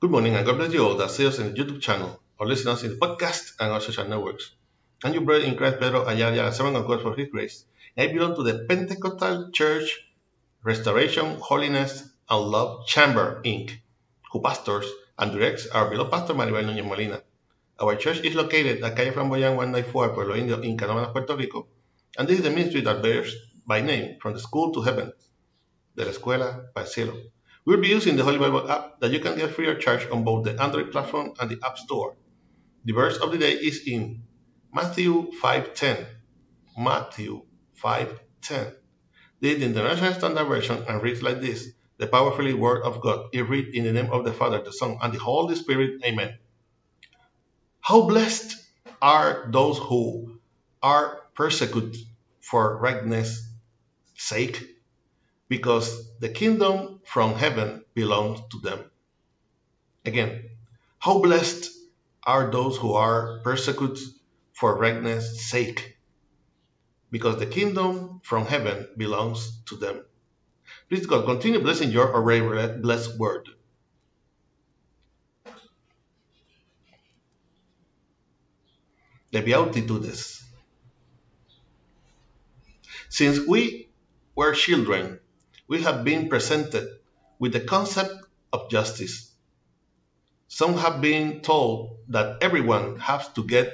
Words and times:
Good 0.00 0.12
morning 0.12 0.36
and 0.36 0.46
God 0.46 0.58
bless 0.58 0.72
you 0.72 0.86
all 0.86 0.94
that 0.98 1.10
see 1.10 1.26
us 1.26 1.40
in 1.40 1.52
the 1.52 1.58
YouTube 1.58 1.80
channel 1.80 2.20
or 2.38 2.46
listen 2.46 2.68
us 2.70 2.84
in 2.84 2.90
the 2.90 2.96
podcast 2.98 3.54
and 3.58 3.72
our 3.72 3.80
social 3.80 4.06
networks. 4.06 4.52
I'm 5.02 5.12
your 5.12 5.22
brother 5.22 5.42
in 5.44 5.56
Christ, 5.56 5.80
Pedro 5.80 6.06
Ayala, 6.06 6.46
a 6.46 6.52
servant 6.52 6.76
of 6.76 6.86
God 6.86 7.02
for 7.02 7.16
His 7.16 7.26
grace. 7.28 7.64
I 7.96 8.06
belong 8.06 8.36
to 8.36 8.44
the 8.44 8.64
Pentecostal 8.68 9.50
Church 9.50 9.98
Restoration, 10.62 11.40
Holiness, 11.40 12.08
and 12.30 12.44
Love 12.46 12.86
Chamber, 12.86 13.42
Inc., 13.44 13.72
who 14.30 14.40
pastors 14.40 14.86
and 15.18 15.32
directs 15.32 15.66
our 15.66 15.90
beloved 15.90 16.12
pastor 16.12 16.34
Maribel 16.34 16.62
Núñez 16.62 16.86
Molina. 16.86 17.20
Our 17.80 17.96
church 17.96 18.20
is 18.20 18.36
located 18.36 18.84
at 18.84 18.94
Calle 18.94 19.10
Flamboyant 19.10 19.56
194, 19.56 20.10
Pueblo 20.10 20.36
Indio, 20.36 20.60
in 20.60 20.76
Canóvanas, 20.76 21.10
Puerto 21.10 21.34
Rico, 21.34 21.66
and 22.16 22.28
this 22.28 22.38
is 22.38 22.44
the 22.44 22.50
ministry 22.50 22.82
that 22.82 23.02
bears 23.02 23.34
by 23.66 23.80
name 23.80 24.16
From 24.20 24.34
the 24.34 24.38
School 24.38 24.72
to 24.74 24.80
Heaven, 24.82 25.12
de 25.96 26.04
la 26.04 26.12
Escuela 26.12 26.72
para 26.72 26.86
el 26.86 26.92
Cielo. 26.92 27.14
We'll 27.68 27.82
be 27.82 27.88
using 27.88 28.16
the 28.16 28.24
Holy 28.24 28.38
Bible 28.38 28.66
app 28.70 28.98
that 29.00 29.10
you 29.10 29.20
can 29.20 29.36
get 29.36 29.50
free 29.50 29.68
of 29.68 29.78
charge 29.78 30.08
on 30.10 30.24
both 30.24 30.42
the 30.46 30.58
Android 30.58 30.90
platform 30.90 31.34
and 31.38 31.50
the 31.50 31.58
App 31.62 31.76
Store. 31.76 32.16
The 32.86 32.94
verse 32.94 33.18
of 33.18 33.30
the 33.30 33.36
day 33.36 33.52
is 33.52 33.86
in 33.86 34.22
Matthew 34.72 35.30
5:10. 35.32 36.06
Matthew 36.78 37.42
5:10. 37.74 38.72
This 39.42 39.52
is 39.52 39.58
the 39.58 39.66
International 39.66 40.14
Standard 40.14 40.46
Version 40.46 40.82
and 40.88 41.02
reads 41.02 41.22
like 41.22 41.42
this: 41.42 41.68
The 41.98 42.06
powerfully 42.06 42.54
word 42.54 42.84
of 42.84 43.02
God 43.02 43.28
is 43.34 43.46
read 43.46 43.74
in 43.74 43.84
the 43.84 43.92
name 43.92 44.10
of 44.12 44.24
the 44.24 44.32
Father, 44.32 44.62
the 44.64 44.72
Son, 44.72 44.96
and 45.02 45.12
the 45.12 45.18
Holy 45.18 45.54
Spirit. 45.54 46.00
Amen. 46.02 46.38
How 47.80 48.08
blessed 48.08 48.56
are 49.02 49.46
those 49.52 49.76
who 49.76 50.40
are 50.82 51.20
persecuted 51.34 52.00
for 52.40 52.78
righteousness' 52.78 53.44
sake, 54.16 54.56
because 55.48 56.08
the 56.20 56.28
kingdom 56.28 57.00
from 57.04 57.34
heaven 57.34 57.84
belongs 57.94 58.40
to 58.50 58.58
them. 58.60 58.90
Again, 60.04 60.50
how 60.98 61.20
blessed 61.20 61.70
are 62.24 62.50
those 62.50 62.76
who 62.76 62.94
are 62.94 63.40
persecuted 63.42 63.98
for 64.52 64.76
righteousness' 64.76 65.48
sake, 65.48 65.96
because 67.10 67.38
the 67.38 67.46
kingdom 67.46 68.20
from 68.22 68.44
heaven 68.46 68.88
belongs 68.96 69.62
to 69.66 69.76
them. 69.76 70.04
Please 70.88 71.06
God, 71.06 71.24
continue 71.24 71.60
blessing 71.60 71.90
your 71.90 72.14
already 72.14 72.80
blessed 72.80 73.18
word. 73.18 73.48
The 79.30 79.42
Beatitudes. 79.42 80.42
Since 83.10 83.46
we 83.46 83.88
were 84.34 84.52
children, 84.54 85.20
we 85.68 85.82
have 85.82 86.02
been 86.02 86.30
presented 86.30 86.88
with 87.38 87.52
the 87.52 87.60
concept 87.60 88.14
of 88.52 88.70
justice. 88.70 89.30
Some 90.48 90.78
have 90.78 91.02
been 91.02 91.42
told 91.42 91.98
that 92.08 92.42
everyone 92.42 92.98
has 93.00 93.28
to 93.34 93.44
get 93.44 93.70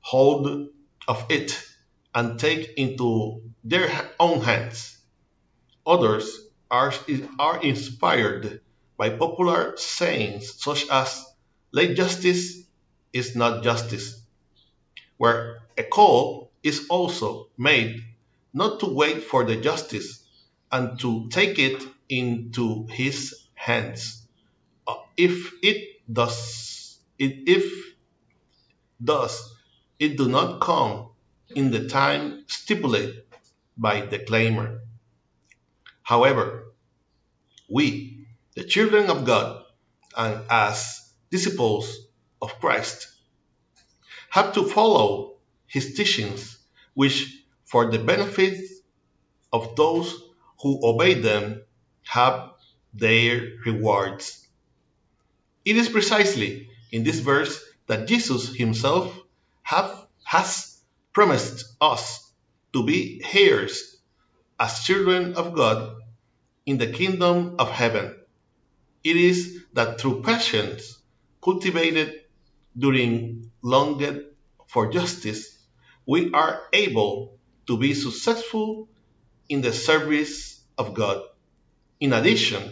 hold 0.00 0.68
of 1.08 1.26
it 1.30 1.64
and 2.14 2.38
take 2.38 2.74
into 2.76 3.40
their 3.64 3.90
own 4.20 4.42
hands. 4.42 4.98
Others 5.86 6.46
are, 6.70 6.92
are 7.38 7.62
inspired 7.62 8.60
by 8.98 9.08
popular 9.08 9.76
sayings 9.78 10.62
such 10.62 10.86
as, 10.90 11.24
late 11.72 11.96
justice 11.96 12.62
is 13.14 13.34
not 13.34 13.64
justice, 13.64 14.20
where 15.16 15.62
a 15.78 15.82
call 15.82 16.52
is 16.62 16.86
also 16.90 17.48
made 17.56 18.04
not 18.52 18.80
to 18.80 18.86
wait 18.86 19.22
for 19.24 19.44
the 19.44 19.56
justice 19.56 20.23
and 20.74 20.98
to 20.98 21.28
take 21.28 21.56
it 21.60 21.80
into 22.08 22.88
his 22.90 23.46
hands. 23.54 24.26
Uh, 24.88 24.96
if 25.16 25.52
it 25.62 26.02
does, 26.12 26.98
it, 27.16 27.44
if 27.46 27.94
does, 29.02 29.54
it 30.00 30.16
do 30.16 30.28
not 30.28 30.60
come 30.60 31.10
in 31.54 31.70
the 31.70 31.88
time 31.88 32.42
stipulated 32.48 33.22
by 33.76 34.00
the 34.00 34.18
claimer. 34.18 34.80
However, 36.02 36.64
we, 37.70 38.26
the 38.56 38.64
children 38.64 39.10
of 39.10 39.24
God, 39.24 39.62
and 40.16 40.44
as 40.50 41.08
disciples 41.30 41.98
of 42.42 42.58
Christ, 42.58 43.06
have 44.28 44.52
to 44.54 44.64
follow 44.64 45.36
his 45.68 45.94
teachings, 45.94 46.58
which, 46.94 47.44
for 47.64 47.92
the 47.92 47.98
benefit 47.98 48.58
of 49.52 49.76
those 49.76 50.33
who 50.60 50.80
obey 50.82 51.14
them, 51.14 51.62
have 52.04 52.50
their 52.92 53.52
rewards. 53.64 54.46
It 55.64 55.76
is 55.76 55.88
precisely 55.88 56.68
in 56.92 57.04
this 57.04 57.20
verse 57.20 57.62
that 57.86 58.06
Jesus 58.06 58.54
himself 58.54 59.18
have, 59.62 60.06
has 60.24 60.78
promised 61.12 61.64
us 61.80 62.30
to 62.72 62.84
be 62.84 63.24
heirs 63.32 63.96
as 64.58 64.84
children 64.84 65.34
of 65.34 65.54
God 65.54 65.96
in 66.66 66.78
the 66.78 66.86
kingdom 66.86 67.56
of 67.58 67.70
heaven. 67.70 68.14
It 69.02 69.16
is 69.16 69.64
that 69.74 70.00
through 70.00 70.22
patience 70.22 70.98
cultivated 71.42 72.22
during 72.76 73.50
longed 73.62 74.24
for 74.66 74.90
justice, 74.90 75.58
we 76.06 76.32
are 76.32 76.62
able 76.72 77.38
to 77.66 77.78
be 77.78 77.94
successful 77.94 78.88
in 79.48 79.60
the 79.60 79.72
service 79.72 80.60
of 80.78 80.94
God. 80.94 81.22
In 82.00 82.12
addition, 82.12 82.62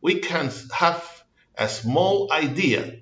we 0.00 0.20
can 0.20 0.50
have 0.72 1.02
a 1.56 1.68
small 1.68 2.32
idea 2.32 3.00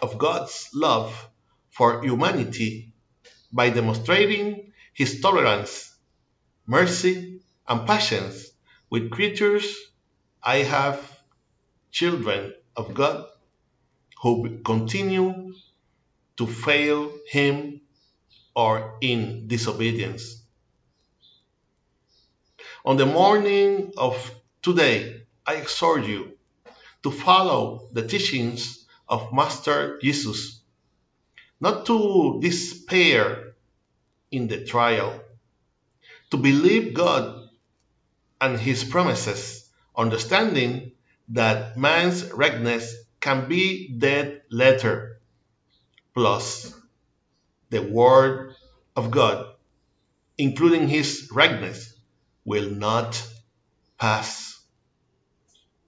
of 0.00 0.18
God's 0.18 0.70
love 0.74 1.28
for 1.70 2.02
humanity 2.02 2.92
by 3.52 3.70
demonstrating 3.70 4.72
his 4.94 5.20
tolerance, 5.20 5.94
mercy, 6.66 7.40
and 7.68 7.86
patience 7.86 8.50
with 8.90 9.10
creatures. 9.10 9.76
I 10.42 10.58
have 10.58 10.98
children 11.90 12.54
of 12.76 12.94
God 12.94 13.26
who 14.22 14.60
continue 14.64 15.52
to 16.36 16.46
fail 16.46 17.12
him 17.28 17.80
or 18.54 18.96
in 19.00 19.48
disobedience. 19.48 20.42
On 22.86 22.96
the 22.96 23.04
morning 23.04 23.94
of 23.96 24.14
today, 24.62 25.22
I 25.44 25.54
exhort 25.54 26.04
you 26.04 26.38
to 27.02 27.10
follow 27.10 27.88
the 27.92 28.06
teachings 28.06 28.86
of 29.08 29.32
Master 29.32 29.98
Jesus, 30.00 30.60
not 31.60 31.84
to 31.86 32.38
despair 32.40 33.54
in 34.30 34.46
the 34.46 34.64
trial, 34.64 35.20
to 36.30 36.36
believe 36.36 36.94
God 36.94 37.48
and 38.40 38.56
His 38.56 38.84
promises, 38.84 39.68
understanding 39.96 40.92
that 41.30 41.76
man's 41.76 42.30
rightness 42.30 42.94
can 43.18 43.48
be 43.48 43.88
dead 43.98 44.42
letter 44.48 45.18
plus 46.14 46.72
the 47.70 47.82
Word 47.82 48.54
of 48.94 49.10
God, 49.10 49.56
including 50.38 50.86
His 50.86 51.28
rightness, 51.32 51.95
will 52.46 52.70
not 52.70 53.22
pass. 53.98 54.58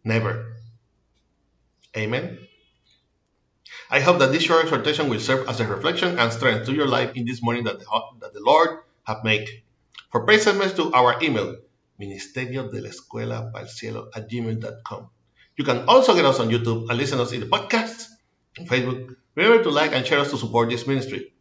Never. 0.04 0.56
Amen. 1.96 2.38
I 3.90 4.00
hope 4.00 4.18
that 4.18 4.32
this 4.32 4.42
short 4.42 4.64
exhortation 4.64 5.08
will 5.08 5.20
serve 5.20 5.48
as 5.48 5.60
a 5.60 5.66
reflection 5.66 6.18
and 6.18 6.30
strength 6.30 6.66
to 6.66 6.74
your 6.74 6.86
life 6.86 7.12
in 7.14 7.24
this 7.24 7.42
morning 7.42 7.64
that 7.64 7.78
the, 7.78 7.86
that 8.20 8.34
the 8.34 8.40
Lord 8.40 8.80
have 9.04 9.24
made. 9.24 9.48
For 10.10 10.20
and 10.20 10.58
message 10.58 10.76
to 10.76 10.92
our 10.92 11.22
email, 11.22 11.56
ministerio 11.98 12.70
de 12.70 12.80
la 12.80 12.90
escuela 12.90 13.50
para 13.52 13.64
el 13.64 13.68
cielo 13.68 14.10
at 14.14 14.28
gmail.com. 14.28 15.08
You 15.56 15.64
can 15.64 15.88
also 15.88 16.14
get 16.14 16.24
us 16.24 16.40
on 16.40 16.50
YouTube 16.50 16.88
and 16.88 16.98
listen 16.98 17.20
us 17.20 17.32
in 17.32 17.40
the 17.40 17.46
podcast 17.46 18.06
on 18.58 18.66
Facebook. 18.66 19.16
Remember 19.34 19.62
to 19.62 19.70
like 19.70 19.92
and 19.92 20.06
share 20.06 20.20
us 20.20 20.30
to 20.30 20.38
support 20.38 20.70
this 20.70 20.86
ministry. 20.86 21.32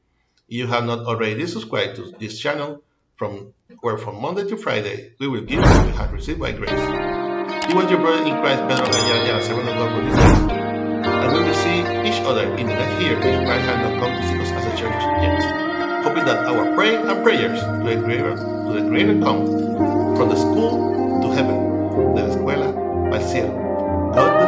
If 0.47 0.57
you 0.57 0.67
have 0.67 0.85
not 0.85 0.99
already 0.99 1.47
subscribed 1.47 1.97
to 1.97 2.11
this 2.19 2.39
channel, 2.39 2.83
from 3.17 3.53
where 3.81 3.97
from 3.97 4.21
Monday 4.21 4.47
to 4.47 4.57
Friday 4.57 5.13
we 5.19 5.27
will 5.27 5.41
give 5.41 5.59
what 5.59 5.85
we 5.85 5.91
have 5.93 6.13
received 6.13 6.39
by 6.39 6.51
grace. 6.51 6.71
You 7.69 7.75
want 7.75 7.89
your 7.89 7.99
brother 7.99 8.23
in 8.23 8.39
Christ, 8.41 8.61
Pedro 8.69 8.87
Ayala, 8.87 9.43
servant 9.43 9.67
of 9.69 9.75
God 9.75 9.89
for 9.91 10.05
this 10.05 10.67
and 11.27 11.33
we 11.33 11.39
will 11.43 11.53
see 11.53 11.79
each 12.07 12.21
other 12.25 12.43
in 12.55 12.67
the 12.67 12.73
next 12.73 13.01
year 13.01 13.17
if 13.17 13.45
Christ 13.45 13.65
has 13.65 13.77
not 13.83 13.99
come 13.99 14.11
to 14.15 14.23
see 14.27 14.39
us 14.39 14.51
as 14.51 14.65
a 14.65 14.77
church 14.77 15.01
yet. 15.21 16.03
Hoping 16.03 16.25
that 16.25 16.45
our 16.45 16.75
prayer 16.75 17.05
and 17.05 17.23
prayers 17.23 17.59
to 17.59 17.83
the 17.83 17.95
greater, 17.95 18.35
to 18.35 18.71
the 18.73 18.87
greater 18.87 19.19
come 19.19 19.45
from 20.15 20.29
the 20.29 20.35
school 20.35 21.21
to 21.21 21.27
heaven, 21.33 22.15
la 22.15 22.21
escuela 22.27 22.69
al 23.13 23.21
cielo. 23.27 23.53
God 24.13 24.46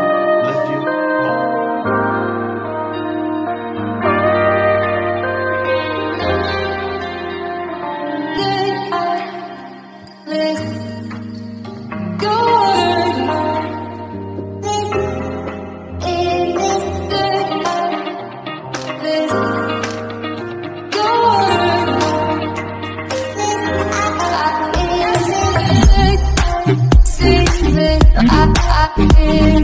I've 28.21 28.95
been 28.97 29.63